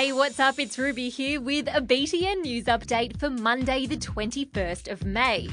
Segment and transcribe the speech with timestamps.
[0.00, 0.58] Hey, what's up?
[0.58, 5.50] It's Ruby here with a BTN news update for Monday, the 21st of May.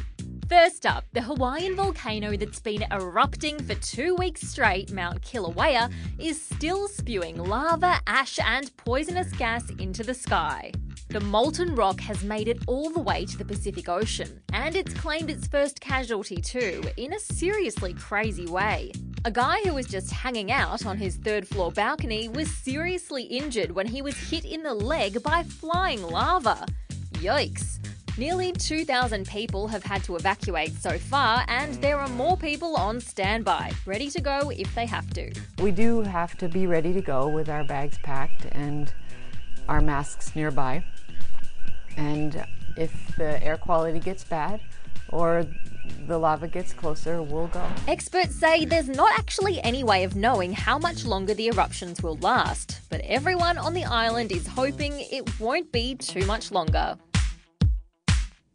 [0.47, 6.41] First up, the Hawaiian volcano that's been erupting for two weeks straight, Mount Kilauea, is
[6.41, 10.71] still spewing lava, ash, and poisonous gas into the sky.
[11.09, 14.93] The molten rock has made it all the way to the Pacific Ocean, and it's
[14.93, 18.93] claimed its first casualty too, in a seriously crazy way.
[19.25, 23.71] A guy who was just hanging out on his third floor balcony was seriously injured
[23.71, 26.65] when he was hit in the leg by flying lava.
[27.13, 27.79] Yikes.
[28.17, 32.99] Nearly 2,000 people have had to evacuate so far, and there are more people on
[32.99, 35.31] standby, ready to go if they have to.
[35.61, 38.91] We do have to be ready to go with our bags packed and
[39.67, 40.83] our masks nearby.
[41.95, 42.45] And
[42.77, 44.61] if the air quality gets bad
[45.09, 45.45] or
[46.07, 47.65] the lava gets closer, we'll go.
[47.87, 52.17] Experts say there's not actually any way of knowing how much longer the eruptions will
[52.17, 56.97] last, but everyone on the island is hoping it won't be too much longer.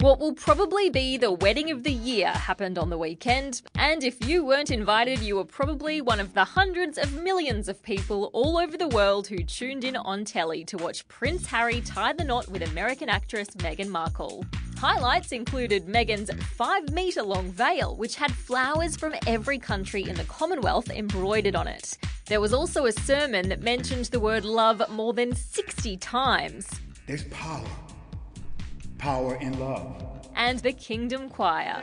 [0.03, 4.27] What will probably be the wedding of the year happened on the weekend, and if
[4.27, 8.58] you weren't invited, you were probably one of the hundreds of millions of people all
[8.58, 12.48] over the world who tuned in on telly to watch Prince Harry tie the knot
[12.48, 14.45] with American actress Meghan Markle.
[14.77, 20.25] Highlights included Meghan's five metre long veil, which had flowers from every country in the
[20.25, 21.97] Commonwealth embroidered on it.
[22.27, 26.69] There was also a sermon that mentioned the word love more than 60 times.
[27.06, 27.69] There's power
[29.03, 30.00] power in love.
[30.36, 31.83] And the Kingdom Choir.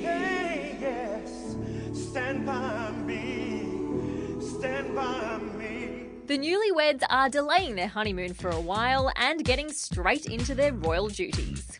[0.00, 1.56] Hey, yes.
[6.26, 11.08] The newlyweds are delaying their honeymoon for a while and getting straight into their royal
[11.08, 11.76] duties.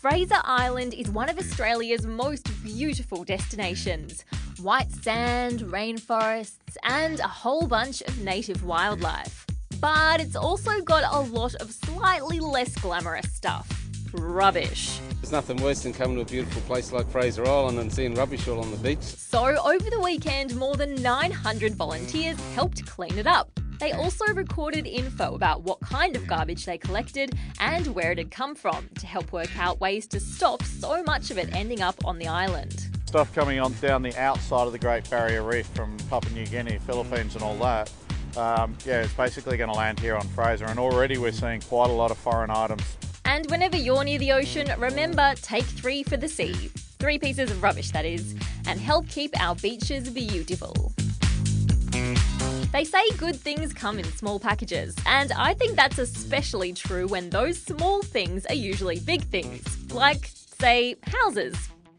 [0.00, 4.24] Fraser Island is one of Australia's most beautiful destinations.
[4.60, 9.47] White sand, rainforests, and a whole bunch of native wildlife
[9.80, 13.66] but it's also got a lot of slightly less glamorous stuff.
[14.12, 14.98] Rubbish.
[15.20, 18.48] There's nothing worse than coming to a beautiful place like Fraser Island and seeing rubbish
[18.48, 19.02] all on the beach.
[19.02, 23.50] So, over the weekend, more than 900 volunteers helped clean it up.
[23.78, 28.30] They also recorded info about what kind of garbage they collected and where it had
[28.30, 32.04] come from to help work out ways to stop so much of it ending up
[32.04, 32.88] on the island.
[33.06, 36.78] Stuff coming on down the outside of the Great Barrier Reef from Papua New Guinea,
[36.86, 37.90] Philippines, and all that
[38.36, 41.90] um, yeah, it's basically going to land here on Fraser, and already we're seeing quite
[41.90, 42.82] a lot of foreign items.
[43.24, 46.70] And whenever you're near the ocean, remember take three for the sea.
[46.98, 48.34] Three pieces of rubbish, that is,
[48.66, 50.92] and help keep our beaches beautiful.
[52.72, 57.30] They say good things come in small packages, and I think that's especially true when
[57.30, 61.56] those small things are usually big things, like, say, houses.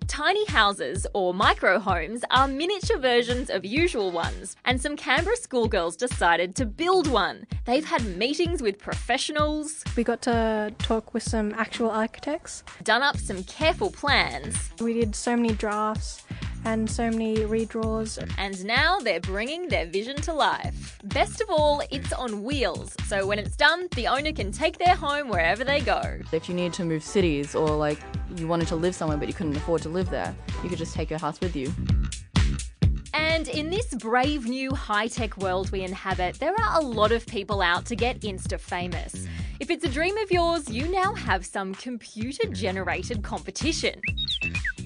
[0.09, 5.95] Tiny houses, or micro homes, are miniature versions of usual ones, and some Canberra schoolgirls
[5.95, 7.45] decided to build one.
[7.65, 9.83] They've had meetings with professionals.
[9.95, 14.57] We got to talk with some actual architects, done up some careful plans.
[14.81, 16.23] We did so many drafts
[16.65, 18.17] and so many redraws.
[18.37, 20.97] And now they're bringing their vision to life.
[21.05, 24.95] Best of all, it's on wheels, so when it's done, the owner can take their
[24.95, 26.01] home wherever they go.
[26.31, 27.99] If you need to move cities or like
[28.35, 30.93] you wanted to live somewhere but you couldn't afford to live there, you could just
[30.93, 31.71] take your house with you.
[33.13, 37.25] And in this brave new high tech world we inhabit, there are a lot of
[37.25, 39.27] people out to get Insta famous.
[39.59, 44.01] If it's a dream of yours, you now have some computer generated competition.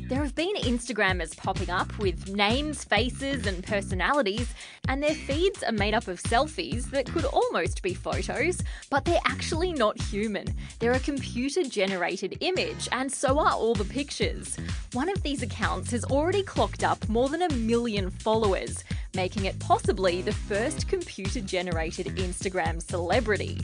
[0.08, 4.54] There have been Instagrammers popping up with names, faces, and personalities,
[4.90, 9.22] and their feeds are made up of selfies that could almost be photos, but they're
[9.26, 10.46] actually not human.
[10.80, 14.58] They're a computer generated image, and so are all the pictures.
[14.92, 18.84] One of these accounts has already clocked up more than a million followers,
[19.16, 23.62] making it possibly the first computer generated Instagram celebrity.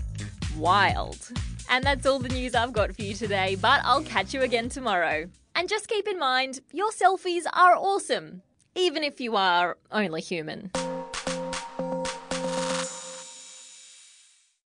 [0.58, 1.32] Wild.
[1.70, 4.70] And that's all the news I've got for you today, but I'll catch you again
[4.70, 5.30] tomorrow.
[5.60, 8.44] And just keep in mind, your selfies are awesome,
[8.76, 10.72] even if you are only human.